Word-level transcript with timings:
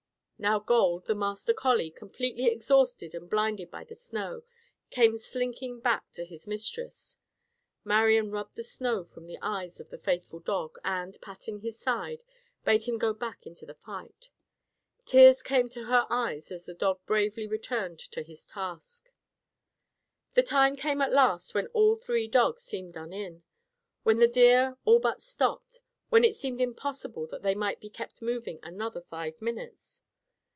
Now 0.43 0.57
Gold, 0.57 1.05
the 1.05 1.13
master 1.13 1.53
collie, 1.53 1.91
completely 1.91 2.45
exhausted 2.47 3.13
and 3.13 3.29
blinded 3.29 3.69
by 3.69 3.83
the 3.83 3.93
snow, 3.95 4.41
came 4.89 5.15
slinking 5.15 5.81
back 5.81 6.11
to 6.13 6.25
his 6.25 6.47
mistress. 6.47 7.19
Marian 7.83 8.31
rubbed 8.31 8.55
the 8.55 8.63
snow 8.63 9.03
from 9.03 9.27
the 9.27 9.37
eyes 9.39 9.79
of 9.79 9.91
the 9.91 9.99
faithful 9.99 10.39
dog 10.39 10.79
and, 10.83 11.21
patting 11.21 11.59
his 11.59 11.77
side, 11.79 12.23
bade 12.65 12.85
him 12.85 12.97
go 12.97 13.13
back 13.13 13.45
into 13.45 13.67
the 13.67 13.75
fight. 13.75 14.29
Tears 15.05 15.43
came 15.43 15.69
to 15.69 15.83
her 15.83 16.07
eyes 16.09 16.51
as 16.51 16.65
the 16.65 16.73
dog 16.73 17.05
bravely 17.05 17.45
returned 17.45 17.99
to 17.99 18.23
his 18.23 18.47
task. 18.47 19.11
The 20.33 20.41
time 20.41 20.75
came 20.75 21.01
at 21.01 21.13
last 21.13 21.53
when 21.53 21.67
all 21.67 21.95
three 21.97 22.27
dogs 22.27 22.63
seemed 22.63 22.95
done 22.95 23.13
in; 23.13 23.43
when 24.01 24.17
the 24.17 24.27
deer 24.27 24.79
all 24.85 24.97
but 24.97 25.21
stopped; 25.21 25.81
when 26.09 26.23
it 26.23 26.35
seemed 26.35 26.61
impossible 26.61 27.27
that 27.27 27.43
they 27.43 27.53
might 27.53 27.79
be 27.79 27.91
kept 27.91 28.23
moving 28.23 28.57
another 28.63 29.01
five 29.01 29.39
minutes. 29.39 30.01